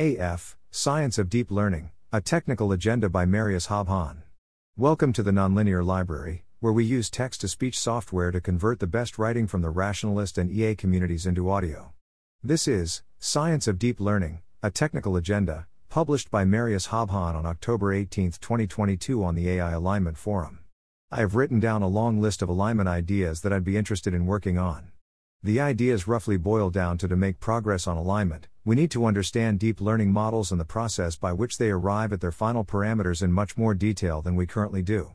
AF 0.00 0.56
Science 0.70 1.18
of 1.18 1.28
Deep 1.28 1.50
Learning, 1.50 1.90
a 2.10 2.22
technical 2.22 2.72
agenda 2.72 3.10
by 3.10 3.26
Marius 3.26 3.66
Hobbhahn. 3.66 4.22
Welcome 4.74 5.12
to 5.12 5.22
the 5.22 5.30
Nonlinear 5.30 5.84
Library, 5.84 6.46
where 6.58 6.72
we 6.72 6.86
use 6.86 7.10
text 7.10 7.42
to 7.42 7.48
speech 7.48 7.78
software 7.78 8.30
to 8.30 8.40
convert 8.40 8.80
the 8.80 8.86
best 8.86 9.18
writing 9.18 9.46
from 9.46 9.60
the 9.60 9.68
rationalist 9.68 10.38
and 10.38 10.50
EA 10.50 10.74
communities 10.74 11.26
into 11.26 11.50
audio. 11.50 11.92
This 12.42 12.66
is 12.66 13.02
Science 13.18 13.68
of 13.68 13.78
Deep 13.78 14.00
Learning, 14.00 14.40
a 14.62 14.70
technical 14.70 15.16
agenda, 15.16 15.66
published 15.90 16.30
by 16.30 16.46
Marius 16.46 16.86
Hobbhahn 16.86 17.34
on 17.34 17.44
October 17.44 17.92
18, 17.92 18.30
2022, 18.40 19.22
on 19.22 19.34
the 19.34 19.50
AI 19.50 19.72
Alignment 19.72 20.16
Forum. 20.16 20.60
I 21.10 21.18
have 21.18 21.34
written 21.34 21.60
down 21.60 21.82
a 21.82 21.88
long 21.88 22.22
list 22.22 22.40
of 22.40 22.48
alignment 22.48 22.88
ideas 22.88 23.42
that 23.42 23.52
I'd 23.52 23.64
be 23.64 23.76
interested 23.76 24.14
in 24.14 24.24
working 24.24 24.56
on. 24.56 24.92
The 25.42 25.60
ideas 25.60 26.08
roughly 26.08 26.38
boil 26.38 26.70
down 26.70 26.96
to 26.96 27.08
to 27.08 27.16
make 27.16 27.38
progress 27.38 27.86
on 27.86 27.98
alignment, 27.98 28.48
we 28.62 28.76
need 28.76 28.90
to 28.90 29.06
understand 29.06 29.58
deep 29.58 29.80
learning 29.80 30.12
models 30.12 30.50
and 30.52 30.60
the 30.60 30.66
process 30.66 31.16
by 31.16 31.32
which 31.32 31.56
they 31.56 31.70
arrive 31.70 32.12
at 32.12 32.20
their 32.20 32.30
final 32.30 32.62
parameters 32.62 33.22
in 33.22 33.32
much 33.32 33.56
more 33.56 33.74
detail 33.74 34.20
than 34.20 34.36
we 34.36 34.46
currently 34.46 34.82
do. 34.82 35.12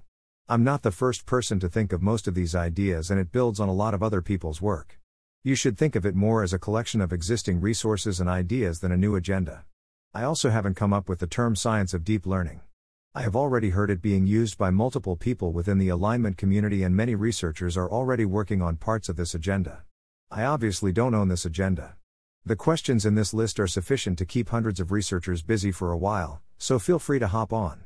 I'm 0.50 0.64
not 0.64 0.82
the 0.82 0.92
first 0.92 1.28
person 1.28 1.60
to 1.60 1.70
think 1.70 1.94
of 1.94 2.02
most 2.02 2.28
of 2.28 2.34
these 2.34 2.56
ideas, 2.56 3.12
and 3.12 3.20
it 3.20 3.32
builds 3.32 3.60
on 3.60 3.70
a 3.70 3.74
lot 3.74 3.94
of 3.94 4.02
other 4.02 4.22
people's 4.22 4.64
work. 4.64 5.00
You 5.44 5.54
should 5.54 5.78
think 5.78 5.96
of 5.96 6.08
it 6.08 6.16
more 6.16 6.42
as 6.42 6.54
a 6.54 6.60
collection 6.60 7.02
of 7.02 7.14
existing 7.14 7.62
resources 7.62 8.20
and 8.20 8.28
ideas 8.28 8.80
than 8.80 8.92
a 8.92 8.98
new 8.98 9.16
agenda. 9.16 9.66
I 10.12 10.24
also 10.24 10.50
haven't 10.50 10.76
come 10.76 10.94
up 10.94 11.08
with 11.08 11.20
the 11.20 11.28
term 11.28 11.56
science 11.56 11.94
of 11.94 12.04
deep 12.04 12.26
learning. 12.26 12.62
I 13.14 13.22
have 13.22 13.36
already 13.36 13.70
heard 13.70 13.92
it 13.92 14.02
being 14.02 14.26
used 14.26 14.58
by 14.58 14.72
multiple 14.72 15.16
people 15.16 15.52
within 15.52 15.78
the 15.78 15.90
alignment 15.90 16.38
community, 16.38 16.82
and 16.82 16.96
many 16.96 17.14
researchers 17.14 17.78
are 17.78 17.92
already 17.92 18.26
working 18.26 18.64
on 18.64 18.78
parts 18.78 19.08
of 19.08 19.18
this 19.18 19.36
agenda. 19.36 19.84
I 20.32 20.46
obviously 20.46 20.92
don't 20.92 21.14
own 21.14 21.28
this 21.28 21.46
agenda. 21.46 21.96
The 22.48 22.56
questions 22.56 23.08
in 23.08 23.16
this 23.16 23.34
list 23.34 23.60
are 23.60 23.66
sufficient 23.66 24.20
to 24.20 24.26
keep 24.26 24.50
hundreds 24.50 24.80
of 24.80 24.92
researchers 24.92 25.42
busy 25.42 25.72
for 25.72 25.92
a 25.92 25.98
while, 25.98 26.44
so 26.60 26.78
feel 26.78 27.00
free 27.00 27.18
to 27.18 27.28
hop 27.28 27.52
on. 27.52 27.86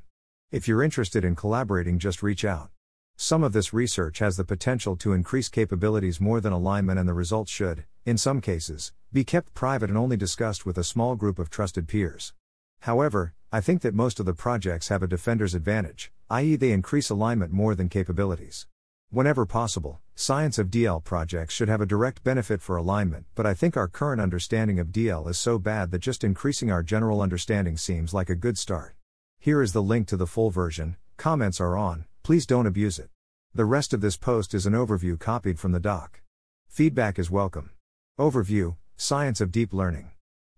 If 0.51 0.67
you're 0.67 0.83
interested 0.83 1.23
in 1.23 1.37
collaborating, 1.37 1.97
just 1.97 2.21
reach 2.21 2.43
out. 2.43 2.69
Some 3.15 3.41
of 3.41 3.53
this 3.53 3.71
research 3.71 4.19
has 4.19 4.35
the 4.35 4.43
potential 4.43 4.97
to 4.97 5.13
increase 5.13 5.47
capabilities 5.47 6.19
more 6.19 6.41
than 6.41 6.51
alignment, 6.51 6.99
and 6.99 7.07
the 7.07 7.13
results 7.13 7.49
should, 7.49 7.85
in 8.05 8.17
some 8.17 8.41
cases, 8.41 8.91
be 9.13 9.23
kept 9.23 9.53
private 9.53 9.89
and 9.89 9.97
only 9.97 10.17
discussed 10.17 10.65
with 10.65 10.77
a 10.77 10.83
small 10.83 11.15
group 11.15 11.39
of 11.39 11.49
trusted 11.49 11.87
peers. 11.87 12.33
However, 12.81 13.35
I 13.53 13.61
think 13.61 13.81
that 13.83 13.95
most 13.95 14.19
of 14.19 14.25
the 14.25 14.33
projects 14.33 14.89
have 14.89 15.01
a 15.01 15.07
defender's 15.07 15.55
advantage, 15.55 16.11
i.e., 16.29 16.57
they 16.57 16.73
increase 16.73 17.09
alignment 17.09 17.53
more 17.53 17.75
than 17.75 17.87
capabilities. 17.87 18.67
Whenever 19.11 19.43
possible, 19.43 19.99
science 20.13 20.59
of 20.59 20.69
DL 20.69 21.03
projects 21.03 21.51
should 21.51 21.67
have 21.67 21.81
a 21.81 21.85
direct 21.87 22.23
benefit 22.23 22.61
for 22.61 22.77
alignment, 22.77 23.25
but 23.33 23.43
I 23.43 23.55
think 23.55 23.75
our 23.75 23.87
current 23.87 24.21
understanding 24.21 24.77
of 24.77 24.91
DL 24.91 25.27
is 25.27 25.39
so 25.39 25.57
bad 25.57 25.89
that 25.89 25.97
just 25.97 26.23
increasing 26.23 26.71
our 26.71 26.83
general 26.83 27.19
understanding 27.19 27.75
seems 27.75 28.13
like 28.13 28.29
a 28.29 28.35
good 28.35 28.55
start. 28.55 28.93
Here 29.39 29.63
is 29.63 29.73
the 29.73 29.81
link 29.81 30.07
to 30.09 30.17
the 30.17 30.27
full 30.27 30.51
version, 30.51 30.95
comments 31.17 31.59
are 31.59 31.75
on, 31.75 32.05
please 32.21 32.45
don't 32.45 32.67
abuse 32.67 32.99
it. 32.99 33.09
The 33.51 33.65
rest 33.65 33.95
of 33.95 34.01
this 34.01 34.15
post 34.15 34.53
is 34.53 34.67
an 34.67 34.73
overview 34.73 35.19
copied 35.19 35.59
from 35.59 35.71
the 35.71 35.79
doc. 35.79 36.21
Feedback 36.67 37.17
is 37.17 37.31
welcome. 37.31 37.71
Overview 38.19 38.75
Science 38.95 39.41
of 39.41 39.51
Deep 39.51 39.73
Learning. 39.73 40.11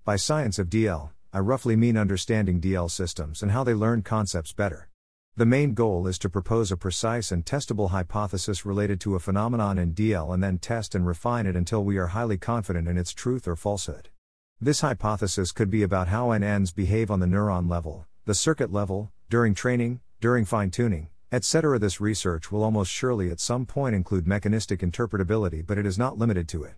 By 0.03 0.17
Science 0.17 0.59
of 0.59 0.67
DL, 0.67 1.11
I 1.31 1.39
roughly 1.39 1.77
mean 1.77 1.95
understanding 1.95 2.59
DL 2.59 2.91
systems 2.91 3.41
and 3.41 3.53
how 3.53 3.63
they 3.63 3.73
learn 3.73 4.01
concepts 4.01 4.51
better. 4.51 4.89
The 5.37 5.45
main 5.45 5.73
goal 5.73 6.07
is 6.07 6.19
to 6.19 6.29
propose 6.29 6.73
a 6.73 6.77
precise 6.77 7.31
and 7.31 7.45
testable 7.45 7.91
hypothesis 7.91 8.65
related 8.65 8.99
to 9.01 9.15
a 9.15 9.19
phenomenon 9.19 9.77
in 9.77 9.93
DL 9.93 10.33
and 10.33 10.43
then 10.43 10.57
test 10.57 10.93
and 10.93 11.07
refine 11.07 11.45
it 11.45 11.55
until 11.55 11.85
we 11.85 11.97
are 11.97 12.07
highly 12.07 12.37
confident 12.37 12.89
in 12.89 12.97
its 12.97 13.13
truth 13.13 13.47
or 13.47 13.55
falsehood. 13.55 14.09
This 14.59 14.81
hypothesis 14.81 15.53
could 15.53 15.69
be 15.69 15.83
about 15.83 16.09
how 16.09 16.27
NNs 16.27 16.75
behave 16.75 17.09
on 17.09 17.21
the 17.21 17.27
neuron 17.27 17.69
level, 17.69 18.05
the 18.25 18.35
circuit 18.35 18.73
level, 18.73 19.13
during 19.29 19.53
training, 19.53 20.01
during 20.19 20.43
fine 20.43 20.69
tuning, 20.69 21.07
etc. 21.31 21.79
This 21.79 22.01
research 22.01 22.51
will 22.51 22.61
almost 22.61 22.91
surely 22.91 23.31
at 23.31 23.39
some 23.39 23.65
point 23.65 23.95
include 23.95 24.27
mechanistic 24.27 24.81
interpretability, 24.81 25.65
but 25.65 25.77
it 25.77 25.85
is 25.85 25.97
not 25.97 26.17
limited 26.17 26.49
to 26.49 26.65
it. 26.65 26.73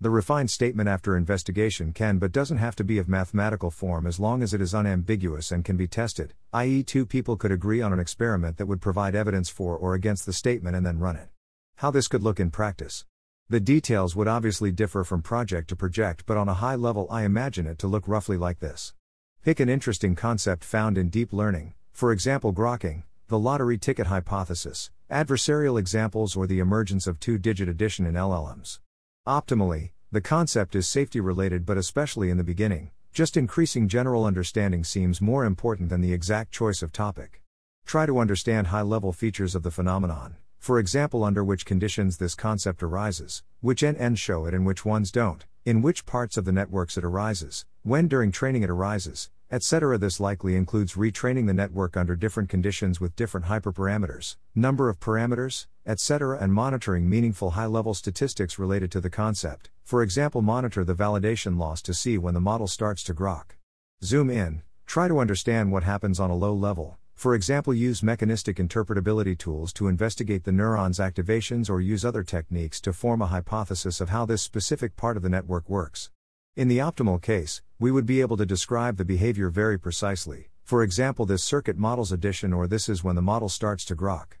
The 0.00 0.10
refined 0.10 0.50
statement 0.50 0.88
after 0.88 1.16
investigation 1.16 1.92
can 1.92 2.18
but 2.18 2.32
doesn't 2.32 2.58
have 2.58 2.74
to 2.76 2.84
be 2.84 2.98
of 2.98 3.08
mathematical 3.08 3.70
form 3.70 4.06
as 4.06 4.18
long 4.18 4.42
as 4.42 4.52
it 4.52 4.60
is 4.60 4.74
unambiguous 4.74 5.52
and 5.52 5.64
can 5.64 5.76
be 5.76 5.86
tested, 5.86 6.34
i.e., 6.52 6.82
two 6.82 7.06
people 7.06 7.36
could 7.36 7.52
agree 7.52 7.80
on 7.80 7.92
an 7.92 8.00
experiment 8.00 8.56
that 8.56 8.66
would 8.66 8.80
provide 8.80 9.14
evidence 9.14 9.48
for 9.48 9.76
or 9.76 9.94
against 9.94 10.26
the 10.26 10.32
statement 10.32 10.74
and 10.74 10.84
then 10.84 10.98
run 10.98 11.16
it. 11.16 11.28
How 11.76 11.90
this 11.90 12.08
could 12.08 12.22
look 12.22 12.40
in 12.40 12.50
practice. 12.50 13.06
The 13.48 13.60
details 13.60 14.16
would 14.16 14.26
obviously 14.26 14.72
differ 14.72 15.04
from 15.04 15.22
project 15.22 15.68
to 15.68 15.76
project, 15.76 16.24
but 16.26 16.36
on 16.36 16.48
a 16.48 16.54
high 16.54 16.74
level, 16.74 17.06
I 17.10 17.22
imagine 17.22 17.66
it 17.66 17.78
to 17.78 17.86
look 17.86 18.08
roughly 18.08 18.36
like 18.36 18.58
this. 18.58 18.94
Pick 19.42 19.60
an 19.60 19.68
interesting 19.68 20.14
concept 20.16 20.64
found 20.64 20.98
in 20.98 21.08
deep 21.08 21.32
learning, 21.32 21.74
for 21.92 22.10
example, 22.10 22.52
grokking, 22.52 23.04
the 23.28 23.38
lottery 23.38 23.78
ticket 23.78 24.08
hypothesis, 24.08 24.90
adversarial 25.10 25.78
examples, 25.78 26.34
or 26.34 26.46
the 26.46 26.58
emergence 26.58 27.06
of 27.06 27.20
two 27.20 27.38
digit 27.38 27.68
addition 27.68 28.06
in 28.06 28.14
LLMs. 28.14 28.80
Optimally, 29.26 29.92
the 30.12 30.20
concept 30.20 30.76
is 30.76 30.86
safety 30.86 31.18
related, 31.18 31.64
but 31.64 31.78
especially 31.78 32.28
in 32.28 32.36
the 32.36 32.44
beginning, 32.44 32.90
just 33.10 33.38
increasing 33.38 33.88
general 33.88 34.26
understanding 34.26 34.84
seems 34.84 35.22
more 35.22 35.46
important 35.46 35.88
than 35.88 36.02
the 36.02 36.12
exact 36.12 36.52
choice 36.52 36.82
of 36.82 36.92
topic. 36.92 37.40
Try 37.86 38.04
to 38.04 38.18
understand 38.18 38.66
high 38.66 38.82
level 38.82 39.14
features 39.14 39.54
of 39.54 39.62
the 39.62 39.70
phenomenon, 39.70 40.36
for 40.58 40.78
example, 40.78 41.24
under 41.24 41.42
which 41.42 41.64
conditions 41.64 42.18
this 42.18 42.34
concept 42.34 42.82
arises, 42.82 43.42
which 43.62 43.80
NNs 43.80 44.18
show 44.18 44.44
it 44.44 44.52
and 44.52 44.66
which 44.66 44.84
ones 44.84 45.10
don't, 45.10 45.46
in 45.64 45.80
which 45.80 46.04
parts 46.04 46.36
of 46.36 46.44
the 46.44 46.52
networks 46.52 46.98
it 46.98 47.04
arises, 47.04 47.64
when 47.82 48.08
during 48.08 48.30
training 48.30 48.62
it 48.62 48.68
arises, 48.68 49.30
etc. 49.50 49.98
This 49.98 50.20
likely 50.20 50.56
includes 50.56 50.94
retraining 50.94 51.46
the 51.46 51.54
network 51.54 51.96
under 51.96 52.16
different 52.16 52.48
conditions 52.48 53.00
with 53.00 53.16
different 53.16 53.46
hyperparameters, 53.46 54.36
number 54.54 54.88
of 54.88 55.00
parameters, 55.00 55.66
etc., 55.86 56.38
and 56.40 56.52
monitoring 56.52 57.08
meaningful 57.08 57.50
high 57.50 57.66
level 57.66 57.94
statistics 57.94 58.58
related 58.58 58.90
to 58.92 59.00
the 59.00 59.10
concept. 59.10 59.70
For 59.84 60.02
example, 60.02 60.42
monitor 60.42 60.84
the 60.84 60.94
validation 60.94 61.58
loss 61.58 61.82
to 61.82 61.94
see 61.94 62.16
when 62.18 62.34
the 62.34 62.40
model 62.40 62.66
starts 62.66 63.02
to 63.04 63.14
grok. 63.14 63.56
Zoom 64.02 64.30
in, 64.30 64.62
try 64.86 65.08
to 65.08 65.18
understand 65.18 65.72
what 65.72 65.82
happens 65.82 66.18
on 66.18 66.30
a 66.30 66.36
low 66.36 66.54
level. 66.54 66.98
For 67.14 67.34
example, 67.34 67.72
use 67.72 68.02
mechanistic 68.02 68.56
interpretability 68.56 69.38
tools 69.38 69.72
to 69.74 69.88
investigate 69.88 70.44
the 70.44 70.50
neuron's 70.50 70.98
activations 70.98 71.70
or 71.70 71.80
use 71.80 72.04
other 72.04 72.22
techniques 72.22 72.80
to 72.82 72.92
form 72.92 73.22
a 73.22 73.26
hypothesis 73.26 74.00
of 74.00 74.08
how 74.08 74.26
this 74.26 74.42
specific 74.42 74.96
part 74.96 75.16
of 75.16 75.22
the 75.22 75.28
network 75.28 75.68
works. 75.68 76.10
In 76.56 76.68
the 76.68 76.78
optimal 76.78 77.20
case, 77.20 77.62
we 77.80 77.90
would 77.90 78.06
be 78.06 78.20
able 78.20 78.36
to 78.36 78.46
describe 78.46 78.96
the 78.96 79.04
behavior 79.04 79.50
very 79.50 79.76
precisely, 79.76 80.50
for 80.62 80.84
example, 80.84 81.26
this 81.26 81.42
circuit 81.42 81.76
models 81.76 82.12
addition 82.12 82.52
or 82.52 82.68
this 82.68 82.88
is 82.88 83.02
when 83.02 83.16
the 83.16 83.22
model 83.22 83.48
starts 83.48 83.84
to 83.86 83.96
grok. 83.96 84.34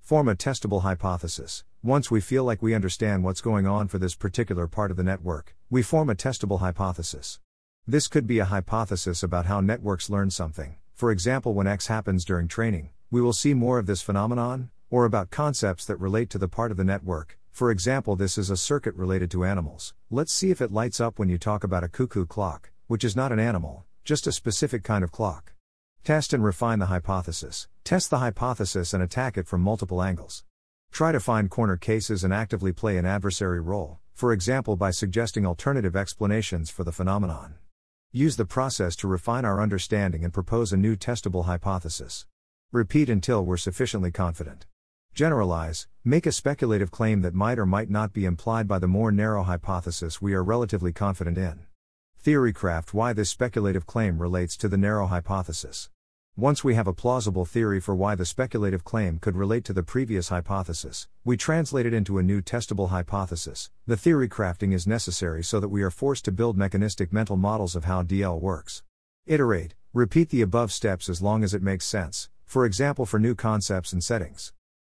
Form 0.00 0.28
a 0.28 0.34
testable 0.34 0.82
hypothesis. 0.82 1.62
Once 1.80 2.10
we 2.10 2.20
feel 2.20 2.42
like 2.42 2.60
we 2.60 2.74
understand 2.74 3.22
what's 3.22 3.40
going 3.40 3.68
on 3.68 3.86
for 3.86 3.98
this 3.98 4.16
particular 4.16 4.66
part 4.66 4.90
of 4.90 4.96
the 4.96 5.04
network, 5.04 5.54
we 5.70 5.80
form 5.80 6.10
a 6.10 6.16
testable 6.16 6.58
hypothesis. 6.58 7.38
This 7.86 8.08
could 8.08 8.26
be 8.26 8.40
a 8.40 8.46
hypothesis 8.46 9.22
about 9.22 9.46
how 9.46 9.60
networks 9.60 10.10
learn 10.10 10.30
something. 10.30 10.74
For 10.92 11.12
example, 11.12 11.54
when 11.54 11.68
X 11.68 11.86
happens 11.86 12.24
during 12.24 12.48
training, 12.48 12.90
we 13.12 13.20
will 13.20 13.32
see 13.32 13.54
more 13.54 13.78
of 13.78 13.86
this 13.86 14.02
phenomenon, 14.02 14.70
or 14.90 15.04
about 15.04 15.30
concepts 15.30 15.84
that 15.84 16.00
relate 16.00 16.30
to 16.30 16.38
the 16.38 16.48
part 16.48 16.72
of 16.72 16.76
the 16.76 16.82
network, 16.82 17.38
for 17.52 17.70
example, 17.70 18.16
this 18.16 18.36
is 18.36 18.50
a 18.50 18.56
circuit 18.56 18.96
related 18.96 19.30
to 19.30 19.44
animals. 19.44 19.94
Let's 20.12 20.32
see 20.32 20.50
if 20.50 20.60
it 20.60 20.72
lights 20.72 20.98
up 20.98 21.20
when 21.20 21.28
you 21.28 21.38
talk 21.38 21.62
about 21.62 21.84
a 21.84 21.88
cuckoo 21.88 22.26
clock, 22.26 22.72
which 22.88 23.04
is 23.04 23.14
not 23.14 23.30
an 23.30 23.38
animal, 23.38 23.84
just 24.02 24.26
a 24.26 24.32
specific 24.32 24.82
kind 24.82 25.04
of 25.04 25.12
clock. 25.12 25.52
Test 26.02 26.32
and 26.32 26.42
refine 26.42 26.80
the 26.80 26.86
hypothesis. 26.86 27.68
Test 27.84 28.10
the 28.10 28.18
hypothesis 28.18 28.92
and 28.92 29.04
attack 29.04 29.38
it 29.38 29.46
from 29.46 29.60
multiple 29.60 30.02
angles. 30.02 30.42
Try 30.90 31.12
to 31.12 31.20
find 31.20 31.48
corner 31.48 31.76
cases 31.76 32.24
and 32.24 32.34
actively 32.34 32.72
play 32.72 32.96
an 32.96 33.06
adversary 33.06 33.60
role, 33.60 34.00
for 34.12 34.32
example, 34.32 34.74
by 34.74 34.90
suggesting 34.90 35.46
alternative 35.46 35.94
explanations 35.94 36.70
for 36.70 36.82
the 36.82 36.90
phenomenon. 36.90 37.54
Use 38.10 38.34
the 38.34 38.44
process 38.44 38.96
to 38.96 39.06
refine 39.06 39.44
our 39.44 39.62
understanding 39.62 40.24
and 40.24 40.32
propose 40.32 40.72
a 40.72 40.76
new 40.76 40.96
testable 40.96 41.44
hypothesis. 41.44 42.26
Repeat 42.72 43.08
until 43.08 43.44
we're 43.44 43.56
sufficiently 43.56 44.10
confident. 44.10 44.66
Generalize, 45.14 45.88
make 46.04 46.24
a 46.24 46.32
speculative 46.32 46.90
claim 46.90 47.20
that 47.22 47.34
might 47.34 47.58
or 47.58 47.66
might 47.66 47.90
not 47.90 48.12
be 48.12 48.24
implied 48.24 48.66
by 48.66 48.78
the 48.78 48.86
more 48.86 49.10
narrow 49.10 49.42
hypothesis 49.42 50.22
we 50.22 50.32
are 50.34 50.42
relatively 50.42 50.92
confident 50.92 51.36
in. 51.36 51.60
Theorycraft 52.24 52.94
why 52.94 53.12
this 53.12 53.30
speculative 53.30 53.86
claim 53.86 54.18
relates 54.18 54.56
to 54.58 54.68
the 54.68 54.78
narrow 54.78 55.06
hypothesis. 55.06 55.90
Once 56.36 56.62
we 56.62 56.74
have 56.74 56.86
a 56.86 56.92
plausible 56.92 57.44
theory 57.44 57.80
for 57.80 57.94
why 57.94 58.14
the 58.14 58.24
speculative 58.24 58.84
claim 58.84 59.18
could 59.18 59.36
relate 59.36 59.64
to 59.64 59.72
the 59.72 59.82
previous 59.82 60.28
hypothesis, 60.28 61.08
we 61.24 61.36
translate 61.36 61.86
it 61.86 61.92
into 61.92 62.18
a 62.18 62.22
new 62.22 62.40
testable 62.40 62.90
hypothesis. 62.90 63.68
The 63.86 63.96
theory 63.96 64.28
crafting 64.28 64.72
is 64.72 64.86
necessary 64.86 65.42
so 65.42 65.60
that 65.60 65.68
we 65.68 65.82
are 65.82 65.90
forced 65.90 66.24
to 66.26 66.32
build 66.32 66.56
mechanistic 66.56 67.12
mental 67.12 67.36
models 67.36 67.74
of 67.74 67.84
how 67.84 68.04
DL 68.04 68.40
works. 68.40 68.82
Iterate, 69.26 69.74
repeat 69.92 70.30
the 70.30 70.40
above 70.40 70.72
steps 70.72 71.08
as 71.08 71.20
long 71.20 71.42
as 71.42 71.52
it 71.52 71.62
makes 71.62 71.84
sense, 71.84 72.30
for 72.44 72.64
example, 72.64 73.04
for 73.04 73.18
new 73.18 73.34
concepts 73.34 73.92
and 73.92 74.02
settings. 74.02 74.52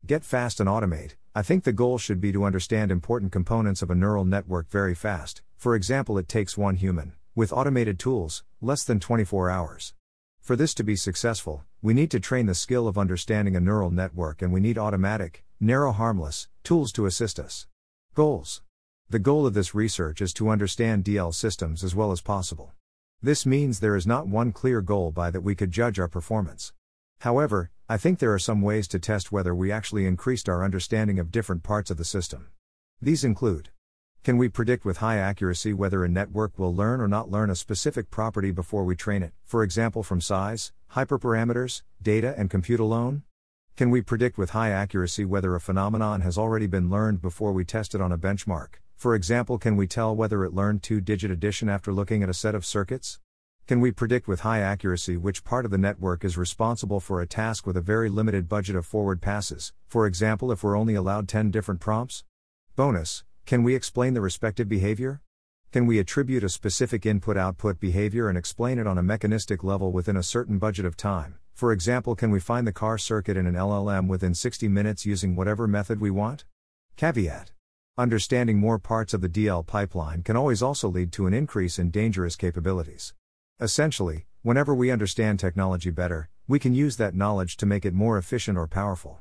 Get 0.07 0.23
fast 0.23 0.59
and 0.59 0.69
automate. 0.69 1.15
I 1.33 1.41
think 1.41 1.63
the 1.63 1.73
goal 1.73 1.97
should 1.97 2.21
be 2.21 2.31
to 2.31 2.43
understand 2.43 2.91
important 2.91 3.31
components 3.31 3.81
of 3.81 3.89
a 3.89 3.95
neural 3.95 4.23
network 4.23 4.69
very 4.69 4.93
fast. 4.93 5.41
For 5.57 5.73
example, 5.73 6.19
it 6.19 6.27
takes 6.27 6.55
one 6.55 6.75
human, 6.75 7.13
with 7.33 7.51
automated 7.51 7.97
tools, 7.97 8.43
less 8.61 8.83
than 8.83 8.99
24 8.99 9.49
hours. 9.49 9.95
For 10.39 10.55
this 10.55 10.75
to 10.75 10.83
be 10.83 10.95
successful, 10.95 11.63
we 11.81 11.95
need 11.95 12.11
to 12.11 12.19
train 12.19 12.45
the 12.45 12.53
skill 12.53 12.87
of 12.87 12.99
understanding 12.99 13.55
a 13.55 13.59
neural 13.59 13.89
network 13.89 14.43
and 14.43 14.53
we 14.53 14.59
need 14.59 14.77
automatic, 14.77 15.43
narrow 15.59 15.91
harmless, 15.91 16.49
tools 16.63 16.91
to 16.91 17.07
assist 17.07 17.39
us. 17.39 17.65
Goals 18.13 18.61
The 19.09 19.17
goal 19.17 19.47
of 19.47 19.55
this 19.55 19.73
research 19.73 20.21
is 20.21 20.33
to 20.33 20.49
understand 20.49 21.03
DL 21.03 21.33
systems 21.33 21.83
as 21.83 21.95
well 21.95 22.11
as 22.11 22.21
possible. 22.21 22.73
This 23.23 23.43
means 23.43 23.79
there 23.79 23.95
is 23.95 24.05
not 24.05 24.27
one 24.27 24.51
clear 24.51 24.81
goal 24.81 25.11
by 25.11 25.31
that 25.31 25.41
we 25.41 25.55
could 25.55 25.71
judge 25.71 25.97
our 25.97 26.07
performance. 26.07 26.73
However, 27.19 27.71
I 27.87 27.97
think 27.97 28.19
there 28.19 28.33
are 28.33 28.39
some 28.39 28.61
ways 28.61 28.87
to 28.89 28.99
test 28.99 29.31
whether 29.31 29.53
we 29.53 29.71
actually 29.71 30.05
increased 30.05 30.49
our 30.49 30.63
understanding 30.63 31.19
of 31.19 31.31
different 31.31 31.63
parts 31.63 31.91
of 31.91 31.97
the 31.97 32.05
system. 32.05 32.47
These 33.01 33.23
include 33.23 33.69
Can 34.23 34.37
we 34.37 34.49
predict 34.49 34.85
with 34.85 34.97
high 34.97 35.17
accuracy 35.17 35.71
whether 35.73 36.03
a 36.03 36.09
network 36.09 36.57
will 36.57 36.75
learn 36.75 36.99
or 36.99 37.07
not 37.07 37.29
learn 37.29 37.49
a 37.49 37.55
specific 37.55 38.09
property 38.09 38.51
before 38.51 38.83
we 38.83 38.95
train 38.95 39.21
it, 39.21 39.33
for 39.43 39.61
example 39.61 40.01
from 40.01 40.19
size, 40.19 40.71
hyperparameters, 40.93 41.83
data, 42.01 42.33
and 42.37 42.49
compute 42.49 42.79
alone? 42.79 43.23
Can 43.75 43.89
we 43.89 44.01
predict 44.01 44.37
with 44.37 44.51
high 44.51 44.69
accuracy 44.69 45.25
whether 45.25 45.53
a 45.53 45.61
phenomenon 45.61 46.21
has 46.21 46.37
already 46.37 46.65
been 46.65 46.89
learned 46.89 47.21
before 47.21 47.51
we 47.51 47.65
test 47.65 47.93
it 47.93 48.01
on 48.01 48.11
a 48.11 48.17
benchmark? 48.17 48.75
For 48.95 49.13
example, 49.13 49.57
can 49.57 49.75
we 49.75 49.85
tell 49.85 50.15
whether 50.15 50.45
it 50.45 50.53
learned 50.53 50.81
two 50.81 51.01
digit 51.01 51.29
addition 51.29 51.67
after 51.69 51.91
looking 51.91 52.23
at 52.23 52.29
a 52.29 52.33
set 52.33 52.55
of 52.55 52.65
circuits? 52.65 53.19
Can 53.67 53.79
we 53.79 53.91
predict 53.91 54.27
with 54.27 54.41
high 54.41 54.59
accuracy 54.59 55.17
which 55.17 55.43
part 55.43 55.65
of 55.65 55.71
the 55.71 55.79
network 55.79 56.23
is 56.23 56.37
responsible 56.37 56.99
for 56.99 57.19
a 57.19 57.25
task 57.25 57.65
with 57.65 57.75
a 57.75 57.81
very 57.81 58.09
limited 58.09 58.47
budget 58.47 58.75
of 58.75 58.85
forward 58.85 59.23
passes, 59.23 59.73
for 59.87 60.05
example, 60.05 60.51
if 60.51 60.63
we're 60.63 60.77
only 60.77 60.93
allowed 60.93 61.27
10 61.27 61.49
different 61.49 61.81
prompts? 61.81 62.23
Bonus 62.75 63.23
Can 63.47 63.63
we 63.63 63.73
explain 63.73 64.13
the 64.13 64.21
respective 64.21 64.69
behavior? 64.69 65.19
Can 65.71 65.87
we 65.87 65.97
attribute 65.97 66.43
a 66.43 66.49
specific 66.49 67.07
input 67.07 67.37
output 67.37 67.79
behavior 67.79 68.29
and 68.29 68.37
explain 68.37 68.77
it 68.77 68.85
on 68.85 68.99
a 68.99 69.03
mechanistic 69.03 69.63
level 69.63 69.91
within 69.91 70.15
a 70.15 70.21
certain 70.21 70.59
budget 70.59 70.85
of 70.85 70.95
time? 70.95 71.39
For 71.55 71.71
example, 71.71 72.15
can 72.15 72.29
we 72.29 72.39
find 72.39 72.67
the 72.67 72.71
car 72.71 72.99
circuit 72.99 73.35
in 73.35 73.47
an 73.47 73.55
LLM 73.55 74.07
within 74.07 74.35
60 74.35 74.67
minutes 74.67 75.07
using 75.07 75.35
whatever 75.35 75.67
method 75.67 75.99
we 75.99 76.11
want? 76.11 76.45
Caveat 76.97 77.51
Understanding 77.97 78.59
more 78.59 78.77
parts 78.77 79.15
of 79.15 79.21
the 79.21 79.29
DL 79.29 79.65
pipeline 79.65 80.21
can 80.21 80.35
always 80.35 80.61
also 80.61 80.87
lead 80.87 81.11
to 81.13 81.25
an 81.25 81.33
increase 81.33 81.79
in 81.79 81.89
dangerous 81.89 82.35
capabilities. 82.35 83.15
Essentially, 83.61 84.25
whenever 84.41 84.75
we 84.75 84.91
understand 84.91 85.39
technology 85.39 85.89
better, 85.89 86.27
we 86.45 86.59
can 86.59 86.73
use 86.73 86.97
that 86.97 87.15
knowledge 87.15 87.55
to 87.55 87.65
make 87.65 87.85
it 87.85 87.93
more 87.93 88.17
efficient 88.17 88.57
or 88.57 88.67
powerful. 88.67 89.19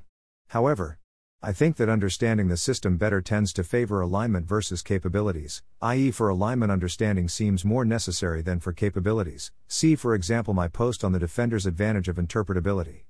However, 0.49 0.99
I 1.41 1.53
think 1.53 1.77
that 1.77 1.89
understanding 1.89 2.49
the 2.49 2.57
system 2.57 2.97
better 2.97 3.23
tends 3.23 3.53
to 3.53 3.63
favor 3.63 4.01
alignment 4.01 4.49
versus 4.49 4.83
capabilities, 4.83 5.63
i.e., 5.83 6.11
for 6.11 6.29
alignment, 6.29 6.73
understanding 6.73 7.29
seems 7.29 7.65
more 7.65 7.85
necessary 7.85 8.43
than 8.43 8.59
for 8.59 8.73
capabilities. 8.73 9.53
See, 9.69 9.95
for 9.95 10.17
example, 10.17 10.53
my 10.53 10.67
post 10.67 11.05
on 11.05 11.13
the 11.13 11.21
defender's 11.21 11.65
advantage 11.65 12.09
of 12.09 12.17
interpretability. 12.17 13.03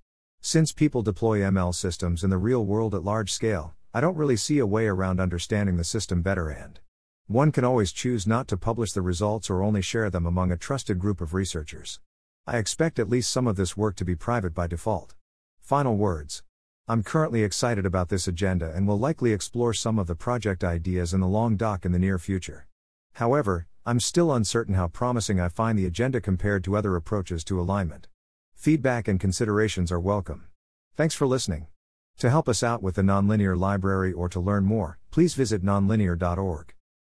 Since 0.42 0.72
people 0.72 1.00
deploy 1.00 1.38
ML 1.40 1.74
systems 1.74 2.22
in 2.22 2.28
the 2.28 2.36
real 2.36 2.66
world 2.66 2.94
at 2.94 3.02
large 3.02 3.32
scale, 3.32 3.74
I 3.94 4.02
don't 4.02 4.18
really 4.18 4.36
see 4.36 4.58
a 4.58 4.66
way 4.66 4.88
around 4.88 5.20
understanding 5.20 5.78
the 5.78 5.84
system 5.84 6.20
better 6.20 6.50
and 6.50 6.80
one 7.26 7.50
can 7.50 7.64
always 7.64 7.90
choose 7.90 8.26
not 8.26 8.46
to 8.48 8.56
publish 8.56 8.92
the 8.92 9.00
results 9.00 9.48
or 9.48 9.62
only 9.62 9.80
share 9.80 10.10
them 10.10 10.26
among 10.26 10.52
a 10.52 10.58
trusted 10.58 10.98
group 10.98 11.22
of 11.22 11.32
researchers. 11.32 11.98
I 12.46 12.58
expect 12.58 12.98
at 12.98 13.08
least 13.08 13.30
some 13.30 13.46
of 13.46 13.56
this 13.56 13.78
work 13.78 13.96
to 13.96 14.04
be 14.04 14.14
private 14.14 14.52
by 14.52 14.66
default. 14.66 15.14
Final 15.58 15.96
words. 15.96 16.42
I'm 16.86 17.02
currently 17.02 17.42
excited 17.42 17.86
about 17.86 18.10
this 18.10 18.28
agenda 18.28 18.70
and 18.74 18.86
will 18.86 18.98
likely 18.98 19.32
explore 19.32 19.72
some 19.72 19.98
of 19.98 20.06
the 20.06 20.14
project 20.14 20.62
ideas 20.62 21.14
in 21.14 21.20
the 21.20 21.26
long 21.26 21.56
doc 21.56 21.86
in 21.86 21.92
the 21.92 21.98
near 21.98 22.18
future. 22.18 22.66
However, 23.14 23.68
I'm 23.86 24.00
still 24.00 24.30
uncertain 24.30 24.74
how 24.74 24.88
promising 24.88 25.40
I 25.40 25.48
find 25.48 25.78
the 25.78 25.86
agenda 25.86 26.20
compared 26.20 26.62
to 26.64 26.76
other 26.76 26.94
approaches 26.94 27.42
to 27.44 27.58
alignment. 27.58 28.08
Feedback 28.54 29.08
and 29.08 29.18
considerations 29.18 29.90
are 29.90 30.00
welcome. 30.00 30.48
Thanks 30.94 31.14
for 31.14 31.26
listening. 31.26 31.68
To 32.18 32.28
help 32.28 32.50
us 32.50 32.62
out 32.62 32.82
with 32.82 32.96
the 32.96 33.02
Nonlinear 33.02 33.58
Library 33.58 34.12
or 34.12 34.28
to 34.28 34.40
learn 34.40 34.64
more, 34.64 34.98
please 35.10 35.32
visit 35.32 35.64
nonlinear.org. 35.64 36.74